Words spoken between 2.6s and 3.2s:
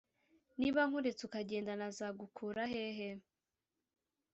hehe